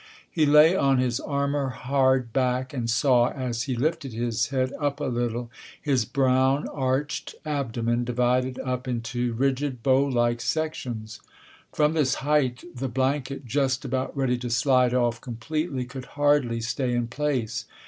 He 0.31 0.47
lay 0.47 0.75
on 0.75 0.97
his 0.97 1.19
armour 1.19 1.69
hard 1.69 2.33
back 2.33 2.73
and 2.73 2.89
saw, 2.89 3.29
as 3.29 3.65
he 3.65 3.75
lifted 3.75 4.13
his 4.13 4.47
head 4.47 4.73
up 4.79 4.99
a 4.99 5.03
little, 5.03 5.51
his 5.79 6.05
brown, 6.05 6.67
arched 6.69 7.35
abdomen 7.45 8.03
divided 8.03 8.57
up 8.61 8.87
into 8.87 9.33
rigid 9.33 9.83
bow 9.83 10.03
like 10.03 10.41
sections. 10.41 11.19
From 11.71 11.93
this 11.93 12.15
height 12.25 12.63
the 12.73 12.89
blanket, 12.89 13.45
just 13.45 13.85
about 13.85 14.17
ready 14.17 14.39
to 14.39 14.49
slide 14.49 14.95
off 14.95 15.21
completely, 15.21 15.85
could 15.85 16.05
hardly 16.17 16.61
stay 16.61 16.95
in 16.95 17.07
place. 17.07 17.65